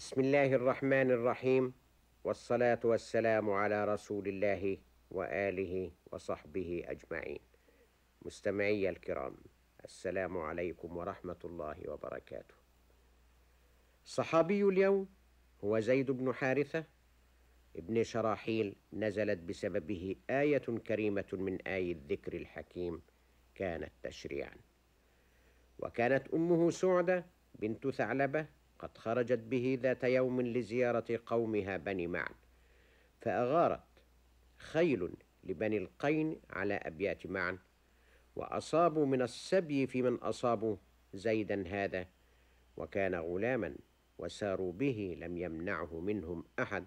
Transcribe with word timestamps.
بسم 0.00 0.20
الله 0.20 0.54
الرحمن 0.54 1.10
الرحيم 1.10 1.72
والصلاة 2.24 2.80
والسلام 2.84 3.50
على 3.50 3.84
رسول 3.84 4.28
الله 4.28 4.78
وآله 5.10 5.90
وصحبه 6.12 6.84
أجمعين 6.86 7.38
مستمعي 8.22 8.88
الكرام 8.88 9.36
السلام 9.84 10.38
عليكم 10.38 10.96
ورحمة 10.96 11.36
الله 11.44 11.76
وبركاته 11.88 12.54
صحابي 14.04 14.64
اليوم 14.64 15.08
هو 15.64 15.80
زيد 15.80 16.10
بن 16.10 16.32
حارثة 16.34 16.84
ابن 17.76 18.02
شراحيل 18.02 18.76
نزلت 18.92 19.38
بسببه 19.38 20.16
آية 20.30 20.78
كريمة 20.86 21.28
من 21.32 21.62
آي 21.66 21.92
الذكر 21.92 22.32
الحكيم 22.36 23.02
كانت 23.54 23.92
تشريعا 24.02 24.56
وكانت 25.78 26.28
أمه 26.28 26.70
سعدة 26.70 27.26
بنت 27.54 27.88
ثعلبة 27.88 28.59
قد 28.80 28.98
خرجت 28.98 29.38
به 29.38 29.78
ذات 29.82 30.04
يوم 30.04 30.40
لزيارة 30.40 31.20
قومها 31.26 31.76
بني 31.76 32.06
معن 32.06 32.34
فأغارت 33.20 33.80
خيل 34.56 35.10
لبني 35.44 35.78
القين 35.78 36.40
على 36.50 36.74
أبيات 36.74 37.26
معن 37.26 37.58
وأصابوا 38.36 39.06
من 39.06 39.22
السبي 39.22 39.86
في 39.86 40.02
من 40.02 40.14
أصابوا 40.14 40.76
زيدا 41.14 41.64
هذا 41.68 42.06
وكان 42.76 43.14
غلاما 43.14 43.76
وساروا 44.18 44.72
به 44.72 45.16
لم 45.20 45.38
يمنعه 45.38 46.00
منهم 46.00 46.44
أحد 46.58 46.84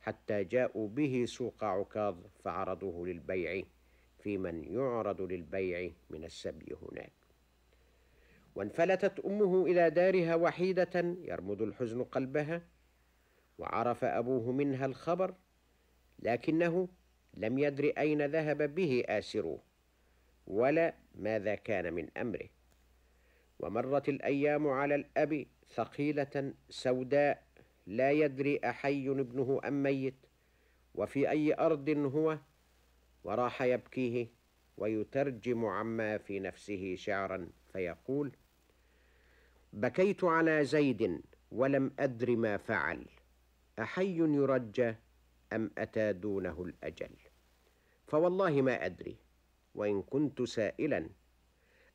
حتى 0.00 0.44
جاءوا 0.44 0.88
به 0.88 1.24
سوق 1.28 1.64
عكاظ 1.64 2.16
فعرضوه 2.44 3.06
للبيع 3.06 3.64
في 4.18 4.38
من 4.38 4.64
يعرض 4.64 5.22
للبيع 5.22 5.90
من 6.10 6.24
السبي 6.24 6.76
هناك. 6.82 7.23
وانفلتت 8.54 9.20
أمه 9.20 9.66
إلى 9.66 9.90
دارها 9.90 10.34
وحيدة 10.34 11.16
يرمد 11.22 11.62
الحزن 11.62 12.04
قلبها 12.04 12.62
وعرف 13.58 14.04
أبوه 14.04 14.52
منها 14.52 14.86
الخبر 14.86 15.34
لكنه 16.18 16.88
لم 17.34 17.58
يدر 17.58 17.84
أين 17.98 18.26
ذهب 18.26 18.74
به 18.74 19.04
اسروه 19.08 19.62
ولا 20.46 20.94
ماذا 21.14 21.54
كان 21.54 21.94
من 21.94 22.08
أمره. 22.16 22.48
ومرت 23.58 24.08
الأيام 24.08 24.68
على 24.68 24.94
الأب 24.94 25.46
ثقيلة 25.74 26.54
سوداء 26.70 27.46
لا 27.86 28.10
يدري 28.10 28.60
أحي 28.64 29.08
ابنه 29.08 29.60
أم 29.64 29.82
ميت 29.82 30.26
وفي 30.94 31.30
أي 31.30 31.54
أرض 31.54 31.88
هو 31.88 32.38
وراح 33.24 33.62
يبكيه 33.62 34.26
ويترجم 34.76 35.64
عما 35.64 36.18
في 36.18 36.40
نفسه 36.40 36.94
شعرا 36.94 37.48
فيقول 37.72 38.32
بكيت 39.74 40.24
على 40.24 40.64
زيد 40.64 41.22
ولم 41.50 41.92
أدر 41.98 42.36
ما 42.36 42.56
فعل 42.56 43.06
أحي 43.78 44.16
يرجى 44.18 44.94
أم 45.52 45.70
أتى 45.78 46.12
دونه 46.12 46.62
الأجل؟ 46.62 47.10
فوالله 48.06 48.62
ما 48.62 48.86
أدري 48.86 49.16
وإن 49.74 50.02
كنت 50.02 50.42
سائلا 50.42 51.08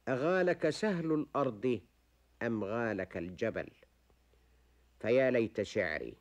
أغالك 0.07 0.69
سهل 0.69 1.11
الأرض 1.13 1.81
أم 2.41 2.63
غالك 2.63 3.17
الجبل؟ 3.17 3.69
فيا 4.99 5.31
ليت 5.31 5.61
شعري 5.61 6.15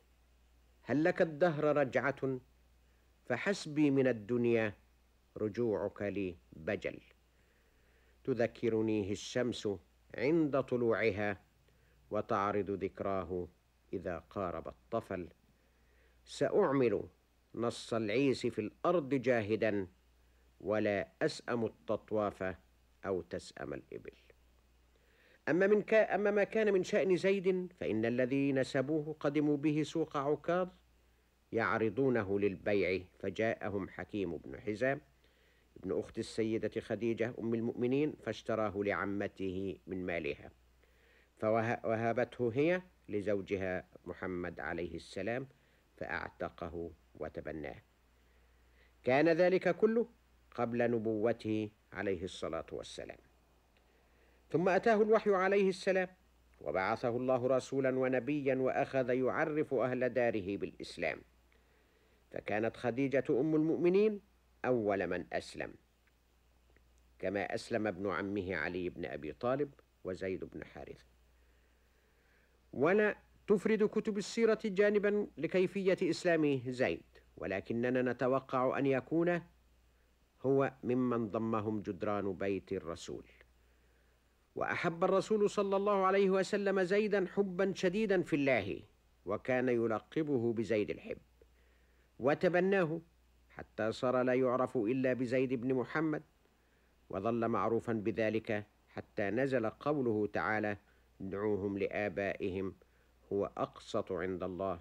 هل 0.81 1.03
لك 1.03 1.21
الدهر 1.21 1.77
رجعة؟ 1.77 2.39
فحسبي 3.25 3.91
من 3.91 4.07
الدنيا 4.07 4.73
رجوعك 5.37 6.01
لي 6.01 6.37
بجل. 6.53 6.99
تذكرنيه 8.23 9.11
الشمس 9.11 9.69
عند 10.17 10.61
طلوعها 10.61 11.48
وتعرض 12.11 12.71
ذكراه 12.71 13.47
إذا 13.93 14.17
قارب 14.29 14.67
الطفل. 14.67 15.27
سأعمل 16.25 17.03
نص 17.55 17.93
العيس 17.93 18.45
في 18.47 18.59
الأرض 18.59 19.09
جاهدا 19.09 19.87
ولا 20.61 21.07
أسأم 21.21 21.65
التطواف 21.65 22.55
أو 23.05 23.21
تسأم 23.21 23.73
الإبل. 23.73 24.11
أما 25.49 25.67
من 25.67 25.81
كا 25.81 26.15
أما 26.15 26.31
ما 26.31 26.43
كان 26.43 26.73
من 26.73 26.83
شأن 26.83 27.15
زيد 27.15 27.73
فإن 27.79 28.05
الذين 28.05 28.59
نسبوه 28.59 29.15
قدموا 29.19 29.57
به 29.57 29.83
سوق 29.83 30.17
عكاظ 30.17 30.67
يعرضونه 31.51 32.39
للبيع. 32.39 33.01
فجاءهم 33.19 33.89
حكيم 33.89 34.37
بن 34.37 34.59
حزام 34.59 35.01
ابن 35.77 35.99
أخت 35.99 36.19
السيدة 36.19 36.81
خديجة 36.81 37.33
أم 37.39 37.53
المؤمنين 37.53 38.13
فاشتراه 38.23 38.73
لعمته 38.75 39.77
من 39.87 40.05
مالها. 40.05 40.51
فوهبته 41.39 42.51
هي 42.53 42.81
لزوجها 43.09 43.87
محمد 44.05 44.59
عليه 44.59 44.95
السلام 44.95 45.47
فأعتقه 45.97 46.91
وتبناه. 47.15 47.75
كان 49.03 49.29
ذلك 49.29 49.75
كله 49.75 50.07
قبل 50.55 50.91
نبوته 50.91 51.69
عليه 51.93 52.23
الصلاة 52.23 52.65
والسلام. 52.71 53.17
ثم 54.51 54.69
أتاه 54.69 55.01
الوحي 55.01 55.31
عليه 55.31 55.69
السلام 55.69 56.07
وبعثه 56.61 57.09
الله 57.09 57.47
رسولا 57.47 57.99
ونبيا 57.99 58.55
وأخذ 58.55 59.09
يعرف 59.09 59.73
أهل 59.73 60.09
داره 60.09 60.57
بالإسلام. 60.57 61.21
فكانت 62.31 62.77
خديجة 62.77 63.23
أم 63.29 63.55
المؤمنين 63.55 64.21
أول 64.65 65.07
من 65.07 65.25
أسلم 65.33 65.73
كما 67.19 67.55
أسلم 67.55 67.87
ابن 67.87 68.11
عمه 68.11 68.55
علي 68.55 68.89
بن 68.89 69.05
أبي 69.05 69.33
طالب 69.33 69.73
وزيد 70.03 70.43
بن 70.43 70.63
حارثة. 70.63 71.05
ولا 72.73 73.15
تفرد 73.47 73.83
كتب 73.83 74.17
السيرة 74.17 74.59
جانبا 74.65 75.27
لكيفية 75.37 75.97
إسلام 76.09 76.61
زيد 76.67 77.01
ولكننا 77.37 78.01
نتوقع 78.01 78.79
أن 78.79 78.85
يكون 78.85 79.41
هو 80.41 80.73
ممن 80.83 81.31
ضمهم 81.31 81.81
جدران 81.81 82.33
بيت 82.33 82.71
الرسول. 82.73 83.25
وأحب 84.55 85.03
الرسول 85.03 85.49
صلى 85.49 85.75
الله 85.75 86.05
عليه 86.05 86.29
وسلم 86.29 86.83
زيدا 86.83 87.27
حبا 87.35 87.73
شديدا 87.75 88.21
في 88.21 88.35
الله 88.35 88.79
وكان 89.25 89.69
يلقبه 89.69 90.53
بزيد 90.53 90.89
الحب. 90.89 91.17
وتبناه 92.19 93.01
حتى 93.49 93.91
صار 93.91 94.21
لا 94.21 94.33
يعرف 94.33 94.77
إلا 94.77 95.13
بزيد 95.13 95.53
بن 95.53 95.73
محمد 95.73 96.23
وظل 97.09 97.47
معروفا 97.47 97.93
بذلك 97.93 98.65
حتى 98.89 99.29
نزل 99.29 99.69
قوله 99.69 100.27
تعالى 100.33 100.77
ادعوهم 101.21 101.77
لآبائهم 101.77 102.75
هو 103.33 103.51
أقسط 103.57 104.11
عند 104.11 104.43
الله 104.43 104.79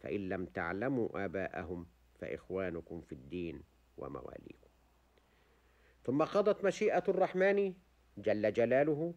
فإن 0.00 0.28
لم 0.28 0.46
تعلموا 0.46 1.24
آباءهم 1.24 1.86
فإخوانكم 2.20 3.00
في 3.00 3.12
الدين 3.12 3.62
ومواليكم. 3.96 4.68
ثم 6.04 6.22
قضت 6.24 6.64
مشيئة 6.64 7.04
الرحمن 7.08 7.74
جل 8.18 8.52
جلاله 8.52 9.14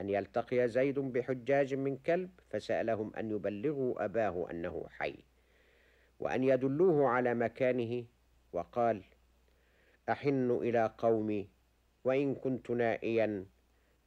أن 0.00 0.10
يلتقي 0.10 0.68
زيد 0.68 0.98
بحجاج 0.98 1.74
من 1.74 1.96
كلب 1.96 2.30
فسألهم 2.50 3.16
أن 3.16 3.30
يبلغوا 3.30 4.04
أباه 4.04 4.50
أنه 4.50 4.86
حي 4.88 5.14
وأن 6.20 6.44
يدلوه 6.44 7.08
على 7.08 7.34
مكانه 7.34 8.04
وقال 8.52 9.02
أحن 10.08 10.50
إلى 10.50 10.94
قومي 10.98 11.48
وإن 12.04 12.34
كنت 12.34 12.70
نائيا 12.70 13.46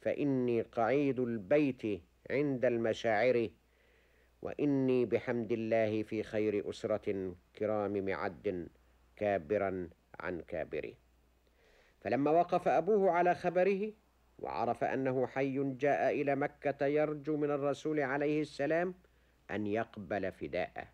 فإني 0.05 0.61
قعيد 0.61 1.19
البيت 1.19 2.01
عند 2.29 2.65
المشاعر 2.65 3.49
وإني 4.41 5.05
بحمد 5.05 5.51
الله 5.51 6.03
في 6.03 6.23
خير 6.23 6.69
أسرة 6.69 7.35
كرام 7.55 8.05
معد 8.05 8.69
كابرا 9.15 9.89
عن 10.19 10.41
كابره. 10.41 10.93
فلما 12.01 12.31
وقف 12.31 12.67
أبوه 12.67 13.11
على 13.11 13.35
خبره 13.35 13.93
وعرف 14.39 14.83
أنه 14.83 15.27
حي 15.27 15.73
جاء 15.73 16.21
إلى 16.21 16.35
مكة 16.35 16.85
يرجو 16.85 17.37
من 17.37 17.51
الرسول 17.51 17.99
عليه 17.99 18.41
السلام 18.41 18.93
أن 19.51 19.67
يقبل 19.67 20.31
فداءه. 20.31 20.87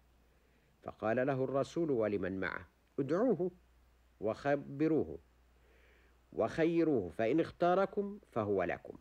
فقال 0.84 1.28
له 1.28 1.44
الرسول 1.44 1.92
ولمن 1.92 2.40
معه؟ 2.40 2.68
ادعوه 3.00 3.52
وخبروه. 4.20 5.20
وخيروه 6.34 7.10
فإن 7.10 7.40
اختاركم 7.40 8.20
فهو 8.32 8.64
لكم. 8.64 8.98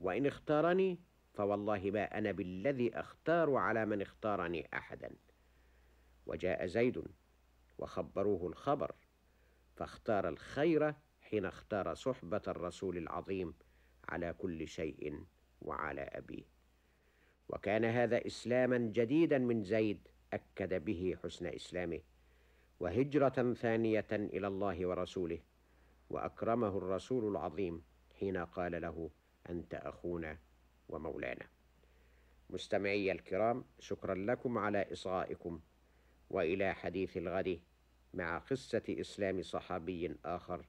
وإن 0.00 0.26
اختارني 0.26 0.98
فوالله 1.34 1.90
ما 1.90 2.18
أنا 2.18 2.32
بالذي 2.32 2.98
أختار 2.98 3.54
على 3.54 3.86
من 3.86 4.02
اختارني 4.02 4.68
أحدا. 4.74 5.10
وجاء 6.26 6.66
زيد 6.66 7.02
وخبروه 7.78 8.46
الخبر 8.46 8.92
فاختار 9.76 10.28
الخير 10.28 10.94
حين 11.20 11.44
اختار 11.44 11.94
صحبة 11.94 12.42
الرسول 12.48 12.96
العظيم 12.96 13.54
على 14.08 14.34
كل 14.38 14.68
شيء 14.68 15.24
وعلى 15.62 16.00
أبيه. 16.00 16.44
وكان 17.48 17.84
هذا 17.84 18.26
إسلاما 18.26 18.78
جديدا 18.78 19.38
من 19.38 19.64
زيد 19.64 20.08
أكد 20.32 20.84
به 20.84 21.16
حسن 21.22 21.46
إسلامه 21.46 22.00
وهجرة 22.80 23.52
ثانية 23.52 24.06
إلى 24.12 24.46
الله 24.46 24.86
ورسوله 24.86 25.38
وأكرمه 26.12 26.78
الرسول 26.78 27.30
العظيم 27.30 27.82
حين 28.18 28.36
قال 28.36 28.82
له 28.82 29.10
أنت 29.50 29.74
أخونا 29.74 30.38
ومولانا. 30.88 31.46
مستمعي 32.50 33.12
الكرام 33.12 33.64
شكرا 33.78 34.14
لكم 34.14 34.58
على 34.58 34.92
إصغائكم 34.92 35.60
وإلى 36.30 36.74
حديث 36.74 37.16
الغد 37.16 37.60
مع 38.14 38.38
قصة 38.38 38.82
إسلام 38.88 39.42
صحابي 39.42 40.16
آخر 40.24 40.66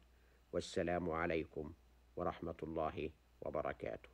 والسلام 0.54 1.12
عليكم 1.12 1.74
ورحمة 2.16 2.58
الله 2.64 3.10
وبركاته. 3.42 4.10